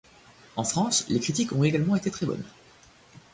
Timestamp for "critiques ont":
1.19-1.63